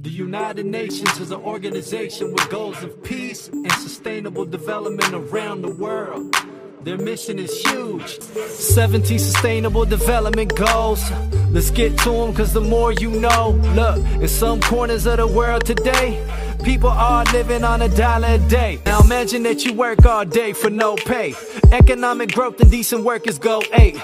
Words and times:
The 0.00 0.10
United 0.10 0.64
Nations 0.64 1.18
is 1.18 1.32
an 1.32 1.40
organization 1.40 2.32
with 2.32 2.48
goals 2.50 2.80
of 2.84 3.02
peace 3.02 3.48
and 3.48 3.72
sustainable 3.72 4.44
development 4.44 5.12
around 5.12 5.62
the 5.62 5.72
world. 5.72 6.36
Their 6.82 6.98
mission 6.98 7.40
is 7.40 7.60
huge. 7.62 8.20
17 8.20 9.18
sustainable 9.18 9.84
development 9.84 10.54
goals. 10.54 11.02
Let's 11.50 11.72
get 11.72 11.98
to 11.98 12.10
them 12.10 12.32
cause 12.32 12.52
the 12.52 12.60
more 12.60 12.92
you 12.92 13.10
know. 13.10 13.60
Look, 13.74 13.98
in 14.22 14.28
some 14.28 14.60
corners 14.60 15.04
of 15.06 15.16
the 15.16 15.26
world 15.26 15.66
today, 15.66 16.24
people 16.62 16.90
are 16.90 17.24
living 17.32 17.64
on 17.64 17.82
a 17.82 17.88
dollar 17.88 18.28
a 18.28 18.38
day. 18.38 18.80
Now 18.86 19.00
imagine 19.00 19.42
that 19.42 19.64
you 19.64 19.72
work 19.74 20.06
all 20.06 20.24
day 20.24 20.52
for 20.52 20.70
no 20.70 20.94
pay. 20.94 21.34
Economic 21.72 22.30
growth 22.30 22.60
and 22.60 22.70
decent 22.70 23.02
workers 23.02 23.40
go 23.40 23.62
eight. 23.72 24.00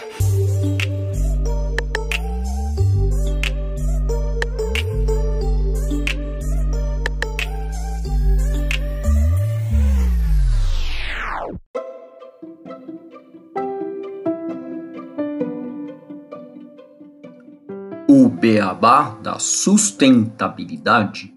O 18.17 18.29
beabá 18.29 19.11
da 19.11 19.41
sustentabilidade. 19.41 21.35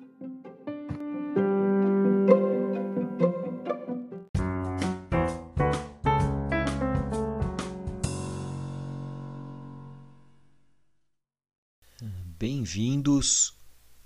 Bem-vindos 12.38 13.56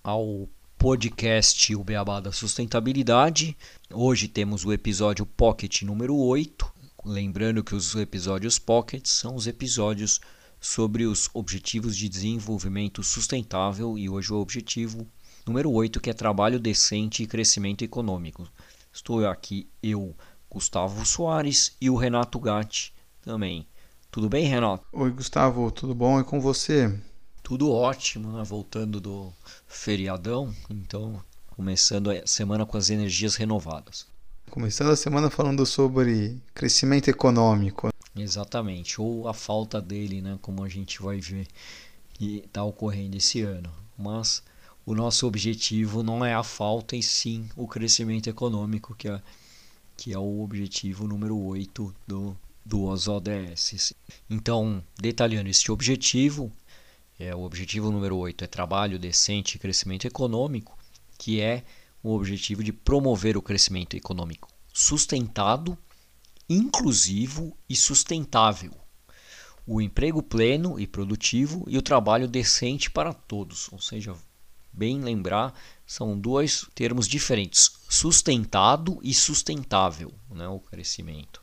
ao 0.01 0.47
podcast 0.77 1.75
O 1.75 1.83
Beabá 1.83 2.21
da 2.21 2.31
Sustentabilidade. 2.31 3.57
Hoje 3.93 4.29
temos 4.29 4.63
o 4.63 4.71
episódio 4.71 5.25
Pocket 5.25 5.81
número 5.81 6.15
8. 6.15 6.73
Lembrando 7.03 7.65
que 7.65 7.75
os 7.75 7.93
episódios 7.95 8.57
Pocket 8.57 9.05
são 9.07 9.35
os 9.35 9.45
episódios 9.45 10.21
sobre 10.61 11.05
os 11.05 11.27
Objetivos 11.33 11.97
de 11.97 12.07
Desenvolvimento 12.07 13.01
Sustentável 13.01 13.97
e 13.97 14.07
hoje 14.07 14.31
o 14.31 14.37
objetivo 14.37 15.07
número 15.43 15.71
8, 15.71 15.99
que 15.99 16.11
é 16.11 16.13
trabalho 16.13 16.59
decente 16.59 17.23
e 17.23 17.27
crescimento 17.27 17.83
econômico. 17.83 18.47
Estou 18.93 19.27
aqui 19.27 19.67
eu, 19.81 20.15
Gustavo 20.47 21.03
Soares 21.03 21.75
e 21.81 21.89
o 21.89 21.95
Renato 21.95 22.39
Gatti 22.39 22.93
também. 23.23 23.65
Tudo 24.11 24.29
bem, 24.29 24.45
Renato? 24.45 24.85
Oi, 24.93 25.09
Gustavo, 25.09 25.71
tudo 25.71 25.95
bom? 25.95 26.19
E 26.19 26.23
com 26.23 26.39
você? 26.39 26.95
Tudo 27.41 27.71
ótimo, 27.71 28.37
né? 28.37 28.43
voltando 28.43 29.01
do 29.01 29.33
feriadão, 29.67 30.53
então 30.69 31.19
começando 31.47 32.11
a 32.11 32.27
semana 32.27 32.67
com 32.67 32.77
as 32.77 32.91
energias 32.91 33.35
renovadas. 33.35 34.05
Começando 34.49 34.91
a 34.91 34.95
semana 34.95 35.29
falando 35.29 35.65
sobre 35.65 36.39
crescimento 36.53 37.09
econômico. 37.09 37.89
Exatamente, 38.15 38.99
ou 38.99 39.27
a 39.27 39.33
falta 39.33 39.81
dele, 39.81 40.21
né, 40.21 40.37
como 40.41 40.63
a 40.63 40.69
gente 40.69 41.01
vai 41.01 41.19
ver 41.19 41.47
que 42.13 42.43
está 42.45 42.63
ocorrendo 42.63 43.17
esse 43.17 43.41
ano. 43.41 43.71
Mas 43.97 44.43
o 44.85 44.93
nosso 44.93 45.25
objetivo 45.25 46.03
não 46.03 46.23
é 46.23 46.33
a 46.33 46.43
falta, 46.43 46.95
e 46.95 47.01
sim 47.01 47.49
o 47.55 47.67
crescimento 47.67 48.29
econômico, 48.29 48.95
que 48.95 49.07
é, 49.07 49.21
que 49.95 50.13
é 50.13 50.19
o 50.19 50.41
objetivo 50.41 51.07
número 51.07 51.37
8 51.37 51.95
do, 52.05 52.37
dos 52.65 53.07
ODS. 53.07 53.93
Então, 54.29 54.83
detalhando 54.99 55.49
este 55.49 55.71
objetivo, 55.71 56.51
é, 57.19 57.33
o 57.35 57.41
objetivo 57.41 57.91
número 57.91 58.17
8 58.17 58.43
é 58.43 58.47
trabalho 58.47 58.99
decente 58.99 59.55
e 59.55 59.59
crescimento 59.59 60.05
econômico, 60.05 60.77
que 61.17 61.39
é 61.39 61.63
o 62.03 62.13
objetivo 62.13 62.63
de 62.63 62.73
promover 62.73 63.37
o 63.37 63.41
crescimento 63.41 63.95
econômico 63.95 64.49
sustentado 64.73 65.77
inclusivo 66.53 67.55
e 67.69 67.75
sustentável, 67.77 68.73
o 69.65 69.79
emprego 69.79 70.21
pleno 70.21 70.77
e 70.77 70.85
produtivo 70.85 71.63
e 71.67 71.77
o 71.77 71.81
trabalho 71.81 72.27
decente 72.27 72.91
para 72.91 73.13
todos. 73.13 73.69
Ou 73.71 73.79
seja, 73.79 74.13
bem 74.73 74.99
lembrar, 74.99 75.53
são 75.85 76.19
dois 76.19 76.65
termos 76.75 77.07
diferentes: 77.07 77.71
sustentado 77.89 78.99
e 79.01 79.13
sustentável, 79.13 80.13
né, 80.29 80.47
o 80.47 80.59
crescimento. 80.59 81.41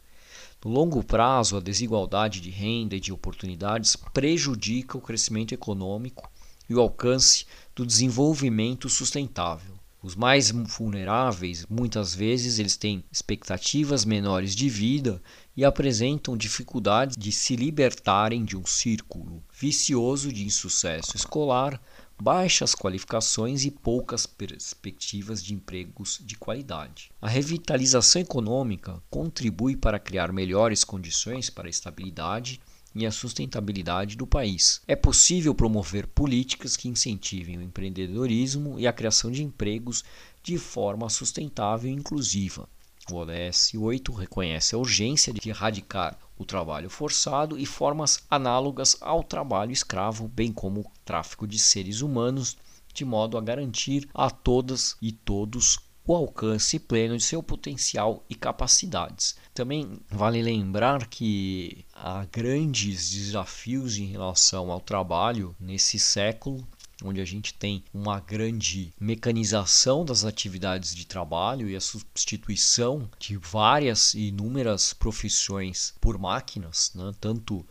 No 0.63 0.71
longo 0.71 1.03
prazo, 1.03 1.57
a 1.57 1.61
desigualdade 1.61 2.41
de 2.41 2.51
renda 2.51 2.97
e 2.97 3.01
de 3.01 3.13
oportunidades 3.13 3.97
prejudica 4.13 4.99
o 4.99 5.01
crescimento 5.01 5.55
econômico 5.55 6.31
e 6.69 6.75
o 6.75 6.81
alcance 6.81 7.47
do 7.75 7.87
desenvolvimento 7.87 8.91
sustentável. 8.91 9.78
Os 10.01 10.15
mais 10.15 10.53
vulneráveis, 10.53 11.67
muitas 11.69 12.15
vezes, 12.15 12.61
eles 12.61 12.77
têm 12.77 13.03
expectativas 13.11 14.05
menores 14.05 14.55
de 14.55 14.69
vida 14.69 15.21
e 15.57 15.65
apresentam 15.65 16.37
dificuldades 16.37 17.17
de 17.17 17.33
se 17.33 17.57
libertarem 17.57 18.45
de 18.45 18.57
um 18.57 18.65
círculo 18.65 19.43
vicioso 19.53 20.33
de 20.33 20.45
insucesso 20.45 21.17
escolar, 21.17 21.83
baixas 22.21 22.77
qualificações 22.77 23.65
e 23.65 23.73
poucas 23.73 24.25
perspectivas 24.25 25.43
de 25.43 25.53
empregos 25.53 26.21
de 26.25 26.37
qualidade. 26.37 27.11
A 27.21 27.29
revitalização 27.29 28.23
econômica 28.23 29.03
contribui 29.11 29.77
para 29.77 29.99
criar 29.99 30.33
melhores 30.33 30.85
condições 30.85 31.51
para 31.51 31.67
a 31.67 31.71
estabilidade 31.71 32.61
e 32.95 33.07
a 33.07 33.11
sustentabilidade 33.11 34.17
do 34.17 34.27
país. 34.27 34.81
É 34.87 34.97
possível 34.97 35.55
promover 35.55 36.07
políticas 36.07 36.77
que 36.77 36.89
incentivem 36.89 37.59
o 37.59 37.63
empreendedorismo 37.63 38.79
e 38.79 38.87
a 38.87 38.93
criação 38.93 39.31
de 39.31 39.43
empregos 39.43 40.05
de 40.43 40.59
forma 40.59 41.09
sustentável 41.09 41.91
e 41.91 41.95
inclusiva. 41.95 42.69
O 43.11 43.17
ODS 43.17 43.73
8 43.75 44.13
reconhece 44.13 44.75
a 44.75 44.79
urgência 44.79 45.33
de 45.33 45.49
erradicar 45.49 46.19
o 46.37 46.45
trabalho 46.45 46.91
forçado 46.91 47.59
e 47.59 47.65
formas 47.65 48.23
análogas 48.31 48.97
ao 49.01 49.25
trabalho 49.25 49.73
escravo, 49.73 50.29
bem 50.29 50.53
como 50.53 50.81
o 50.81 50.91
tráfico 51.05 51.47
de 51.47 51.59
seres 51.59 52.03
humanos, 52.03 52.57
de 52.93 53.05
modo 53.05 53.39
a 53.39 53.41
garantir 53.41 54.09
a 54.13 54.31
todas 54.31 54.97
e 55.01 55.11
todos 55.11 55.79
o 56.09 56.17
alcance 56.17 56.79
pleno 56.79 57.19
de 57.19 57.23
seu 57.23 57.43
potencial 57.43 58.25
e 58.31 58.35
capacidades. 58.35 59.37
Também 59.53 60.01
vale 60.09 60.41
lembrar 60.41 61.07
que 61.07 61.85
há 61.93 62.25
grandes 62.33 63.11
desafios 63.11 63.99
em 63.99 64.07
relação 64.07 64.73
ao 64.73 64.81
trabalho 64.81 65.55
nesse 65.61 65.99
século 65.99 66.67
onde 67.05 67.21
a 67.21 67.25
gente 67.25 67.55
tem 67.55 67.85
uma 67.95 68.19
grande 68.19 68.93
mecanização 68.99 70.05
das 70.05 70.25
atividades 70.25 70.95
de 70.95 71.07
trabalho 71.07 71.69
e 71.69 71.77
a 71.77 71.81
substituição 71.81 73.09
de 73.21 73.37
várias 73.37 74.15
e 74.15 74.29
inúmeras 74.29 74.93
profissões 74.93 75.95
por 76.01 76.19
máquinas, 76.19 76.91
né? 76.97 77.13
tanto 77.21 77.65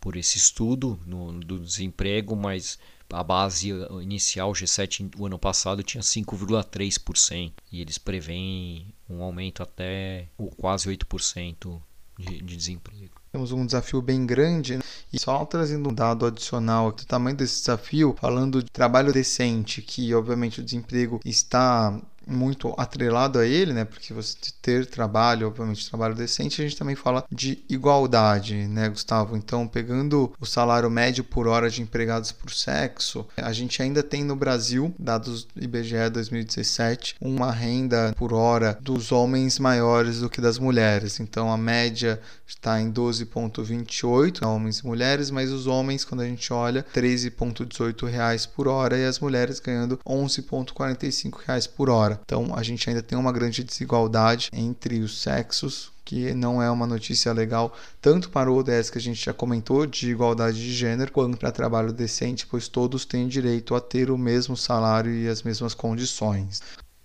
por 0.00 0.16
esse 0.16 0.38
estudo 0.38 0.98
no, 1.06 1.40
do 1.40 1.58
desemprego, 1.58 2.34
mas 2.36 2.78
a 3.12 3.22
base 3.22 3.70
inicial 4.02 4.52
G7 4.52 5.10
o 5.18 5.26
ano 5.26 5.38
passado 5.38 5.82
tinha 5.82 6.02
5,3% 6.02 7.52
e 7.72 7.80
eles 7.80 7.98
preveem 7.98 8.92
um 9.08 9.22
aumento 9.22 9.62
até 9.62 10.28
quase 10.56 10.88
8% 10.88 11.80
de, 12.18 12.42
de 12.42 12.56
desemprego. 12.56 13.18
Temos 13.32 13.52
um 13.52 13.64
desafio 13.64 14.02
bem 14.02 14.26
grande 14.26 14.76
né? 14.76 14.82
e 15.12 15.18
só 15.18 15.44
trazendo 15.44 15.90
um 15.90 15.94
dado 15.94 16.26
adicional 16.26 16.92
do 16.92 17.04
tamanho 17.04 17.36
desse 17.36 17.60
desafio, 17.60 18.16
falando 18.18 18.62
de 18.62 18.70
trabalho 18.70 19.12
decente, 19.12 19.82
que 19.82 20.14
obviamente 20.14 20.60
o 20.60 20.64
desemprego 20.64 21.20
está 21.24 22.00
muito 22.28 22.74
atrelado 22.76 23.38
a 23.38 23.46
ele, 23.46 23.72
né? 23.72 23.84
Porque 23.84 24.12
você 24.12 24.36
ter 24.60 24.86
trabalho, 24.86 25.46
obviamente 25.48 25.88
trabalho 25.88 26.14
decente, 26.14 26.60
a 26.60 26.64
gente 26.64 26.76
também 26.76 26.94
fala 26.94 27.24
de 27.30 27.64
igualdade, 27.68 28.54
né, 28.68 28.88
Gustavo? 28.88 29.36
Então, 29.36 29.66
pegando 29.66 30.32
o 30.40 30.46
salário 30.46 30.90
médio 30.90 31.24
por 31.24 31.46
hora 31.46 31.70
de 31.70 31.82
empregados 31.82 32.32
por 32.32 32.50
sexo, 32.50 33.26
a 33.36 33.52
gente 33.52 33.82
ainda 33.82 34.02
tem 34.02 34.22
no 34.22 34.36
Brasil, 34.36 34.94
dados 34.98 35.48
IBGE 35.56 36.10
2017, 36.10 37.16
uma 37.20 37.50
renda 37.50 38.14
por 38.16 38.32
hora 38.32 38.78
dos 38.80 39.10
homens 39.12 39.58
maiores 39.58 40.20
do 40.20 40.30
que 40.30 40.40
das 40.40 40.58
mulheres. 40.58 41.20
Então, 41.20 41.52
a 41.52 41.56
média 41.56 42.20
está 42.46 42.80
em 42.80 42.90
12,28 42.90 44.46
homens 44.46 44.78
e 44.78 44.86
mulheres, 44.86 45.30
mas 45.30 45.50
os 45.50 45.66
homens, 45.66 46.04
quando 46.04 46.22
a 46.22 46.26
gente 46.26 46.52
olha, 46.52 46.84
13,18 46.94 48.06
reais 48.06 48.46
por 48.46 48.68
hora 48.68 48.96
e 48.98 49.04
as 49.04 49.18
mulheres 49.18 49.60
ganhando 49.60 49.98
11,45 50.06 51.40
reais 51.46 51.66
por 51.66 51.90
hora. 51.90 52.17
Então 52.24 52.54
a 52.54 52.62
gente 52.62 52.88
ainda 52.88 53.02
tem 53.02 53.18
uma 53.18 53.32
grande 53.32 53.62
desigualdade 53.64 54.48
entre 54.52 55.00
os 55.00 55.20
sexos, 55.20 55.90
que 56.04 56.32
não 56.32 56.62
é 56.62 56.70
uma 56.70 56.86
notícia 56.86 57.32
legal 57.32 57.76
tanto 58.00 58.30
para 58.30 58.50
o 58.50 58.56
ODS 58.56 58.88
que 58.88 58.96
a 58.98 59.00
gente 59.00 59.22
já 59.22 59.34
comentou 59.34 59.84
de 59.84 60.10
igualdade 60.10 60.58
de 60.58 60.72
gênero, 60.72 61.12
quanto 61.12 61.36
para 61.36 61.52
trabalho 61.52 61.92
decente, 61.92 62.46
pois 62.46 62.66
todos 62.66 63.04
têm 63.04 63.28
direito 63.28 63.74
a 63.74 63.80
ter 63.80 64.10
o 64.10 64.16
mesmo 64.16 64.56
salário 64.56 65.12
e 65.12 65.28
as 65.28 65.42
mesmas 65.42 65.74
condições. 65.74 66.62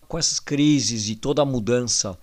Com 0.07 0.17
essas 0.17 0.39
crises 0.39 1.09
e 1.09 1.15
toda 1.15 1.41
a 1.41 1.45
mudança 1.45 2.17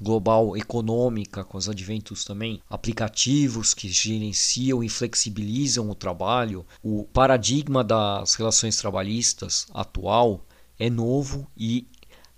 global 0.00 0.56
econômica, 0.56 1.44
com 1.44 1.58
os 1.58 1.68
adventos 1.68 2.24
também, 2.24 2.60
aplicativos 2.68 3.74
que 3.74 3.88
gerenciam 3.88 4.82
e 4.82 4.88
flexibilizam 4.88 5.90
o 5.90 5.94
trabalho, 5.94 6.64
o 6.82 7.04
paradigma 7.04 7.84
das 7.84 8.34
relações 8.34 8.76
trabalhistas 8.76 9.66
atual 9.72 10.44
é 10.78 10.90
novo 10.90 11.46
e 11.56 11.86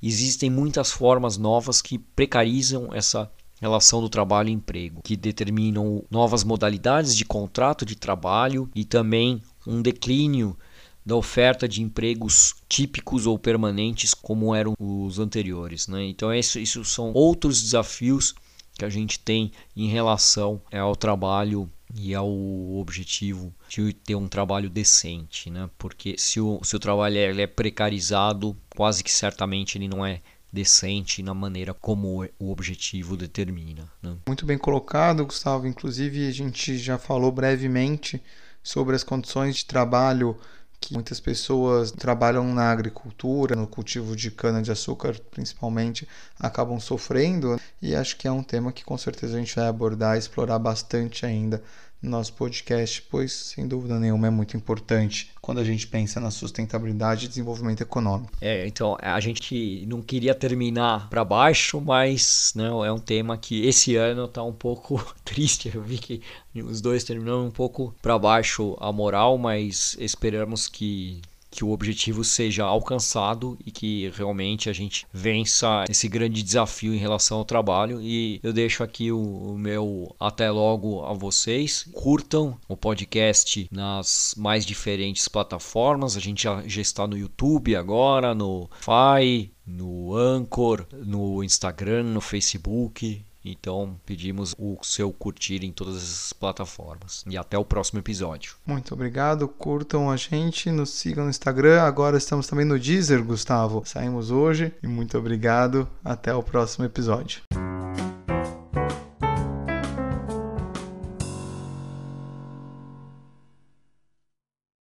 existem 0.02 0.50
muitas 0.50 0.90
formas 0.90 1.36
novas 1.36 1.80
que 1.80 1.98
precarizam 1.98 2.92
essa 2.92 3.30
relação 3.60 4.00
do 4.00 4.08
trabalho 4.08 4.48
e 4.50 4.52
emprego, 4.52 5.00
que 5.02 5.16
determinam 5.16 6.04
novas 6.10 6.44
modalidades 6.44 7.16
de 7.16 7.24
contrato 7.24 7.86
de 7.86 7.96
trabalho 7.96 8.70
e 8.74 8.84
também 8.84 9.40
um 9.66 9.80
declínio 9.80 10.56
da 11.04 11.14
oferta 11.14 11.68
de 11.68 11.82
empregos 11.82 12.56
típicos 12.68 13.26
ou 13.26 13.38
permanentes 13.38 14.12
como 14.12 14.54
eram 14.54 14.74
os 14.78 15.18
anteriores. 15.18 15.86
Né? 15.86 16.04
Então, 16.04 16.34
isso, 16.34 16.58
isso 16.58 16.84
são 16.84 17.12
outros 17.14 17.62
desafios 17.62 18.34
que 18.74 18.84
a 18.84 18.90
gente 18.90 19.18
tem 19.18 19.52
em 19.74 19.88
relação 19.88 20.60
ao 20.70 20.94
trabalho 20.94 21.70
e 21.94 22.14
ao 22.14 22.28
objetivo 22.76 23.54
de 23.68 23.92
ter 23.92 24.14
um 24.14 24.28
trabalho 24.28 24.68
decente, 24.68 25.50
né? 25.50 25.70
Porque 25.78 26.16
se 26.18 26.40
o, 26.40 26.60
se 26.62 26.74
o 26.76 26.80
trabalho 26.80 27.16
é, 27.16 27.42
é 27.42 27.46
precarizado, 27.46 28.56
quase 28.70 29.04
que 29.04 29.10
certamente 29.10 29.78
ele 29.78 29.88
não 29.88 30.04
é 30.04 30.20
decente 30.52 31.22
na 31.22 31.34
maneira 31.34 31.74
como 31.74 32.26
o 32.38 32.50
objetivo 32.50 33.16
determina. 33.16 33.90
Né? 34.02 34.16
Muito 34.26 34.46
bem 34.46 34.56
colocado, 34.56 35.26
Gustavo. 35.26 35.66
Inclusive, 35.66 36.26
a 36.26 36.30
gente 36.30 36.78
já 36.78 36.98
falou 36.98 37.30
brevemente 37.30 38.22
sobre 38.62 38.96
as 38.96 39.04
condições 39.04 39.56
de 39.56 39.66
trabalho 39.66 40.36
que 40.80 40.92
muitas 40.92 41.18
pessoas 41.20 41.90
trabalham 41.90 42.44
na 42.54 42.70
agricultura, 42.70 43.56
no 43.56 43.66
cultivo 43.66 44.14
de 44.14 44.30
cana-de-açúcar 44.30 45.18
principalmente, 45.30 46.06
acabam 46.38 46.78
sofrendo. 46.78 47.60
E 47.80 47.94
acho 47.94 48.16
que 48.16 48.28
é 48.28 48.32
um 48.32 48.42
tema 48.42 48.72
que 48.72 48.84
com 48.84 48.96
certeza 48.96 49.36
a 49.36 49.38
gente 49.38 49.54
vai 49.56 49.66
abordar 49.66 50.16
e 50.16 50.18
explorar 50.18 50.58
bastante 50.58 51.24
ainda 51.26 51.62
no 52.02 52.10
nosso 52.10 52.32
podcast, 52.34 53.02
pois 53.10 53.32
sem 53.32 53.66
dúvida 53.66 53.98
nenhuma 53.98 54.26
é 54.26 54.30
muito 54.30 54.56
importante 54.56 55.30
quando 55.40 55.58
a 55.58 55.64
gente 55.64 55.86
pensa 55.86 56.20
na 56.20 56.30
sustentabilidade 56.30 57.26
e 57.26 57.28
desenvolvimento 57.28 57.80
econômico. 57.80 58.32
É, 58.40 58.66
então 58.66 58.96
a 59.00 59.18
gente 59.20 59.84
não 59.86 60.02
queria 60.02 60.34
terminar 60.34 61.08
para 61.08 61.24
baixo, 61.24 61.80
mas 61.80 62.52
não 62.54 62.82
né, 62.82 62.88
é 62.88 62.92
um 62.92 62.98
tema 62.98 63.36
que 63.36 63.66
esse 63.66 63.96
ano 63.96 64.26
está 64.26 64.42
um 64.42 64.52
pouco 64.52 65.04
triste. 65.24 65.70
Eu 65.74 65.82
vi 65.82 65.98
que 65.98 66.22
os 66.54 66.80
dois 66.80 67.04
terminaram 67.04 67.46
um 67.46 67.50
pouco 67.50 67.94
para 68.02 68.18
baixo 68.18 68.76
a 68.80 68.92
moral, 68.92 69.38
mas 69.38 69.96
esperamos 69.98 70.68
que 70.68 71.20
que 71.56 71.64
o 71.64 71.70
objetivo 71.70 72.22
seja 72.22 72.64
alcançado 72.64 73.58
e 73.64 73.70
que 73.70 74.12
realmente 74.14 74.68
a 74.68 74.72
gente 74.74 75.06
vença 75.10 75.84
esse 75.88 76.06
grande 76.06 76.42
desafio 76.42 76.94
em 76.94 76.98
relação 76.98 77.38
ao 77.38 77.44
trabalho. 77.46 78.00
E 78.02 78.38
eu 78.42 78.52
deixo 78.52 78.84
aqui 78.84 79.10
o, 79.10 79.18
o 79.18 79.58
meu 79.58 80.14
até 80.20 80.50
logo 80.50 81.02
a 81.02 81.14
vocês. 81.14 81.88
Curtam 81.92 82.58
o 82.68 82.76
podcast 82.76 83.66
nas 83.72 84.34
mais 84.36 84.66
diferentes 84.66 85.28
plataformas. 85.28 86.14
A 86.14 86.20
gente 86.20 86.42
já, 86.42 86.62
já 86.66 86.82
está 86.82 87.06
no 87.06 87.16
YouTube 87.16 87.74
agora, 87.74 88.34
no 88.34 88.68
Fai, 88.80 89.50
no 89.66 90.14
Anchor, 90.14 90.84
no 90.92 91.42
Instagram, 91.42 92.02
no 92.02 92.20
Facebook. 92.20 93.24
Então 93.46 93.96
pedimos 94.04 94.54
o 94.58 94.76
seu 94.82 95.12
curtir 95.12 95.64
em 95.64 95.72
todas 95.72 95.96
as 95.96 96.32
plataformas. 96.32 97.24
E 97.28 97.36
até 97.36 97.56
o 97.56 97.64
próximo 97.64 98.00
episódio. 98.00 98.56
Muito 98.66 98.92
obrigado. 98.94 99.46
Curtam 99.46 100.10
a 100.10 100.16
gente, 100.16 100.70
nos 100.70 100.90
sigam 100.90 101.24
no 101.24 101.30
Instagram. 101.30 101.82
Agora 101.82 102.16
estamos 102.16 102.46
também 102.46 102.64
no 102.64 102.78
Deezer, 102.78 103.22
Gustavo. 103.24 103.82
Saímos 103.84 104.30
hoje 104.30 104.72
e 104.82 104.86
muito 104.86 105.16
obrigado. 105.16 105.88
Até 106.04 106.34
o 106.34 106.42
próximo 106.42 106.84
episódio. 106.84 107.42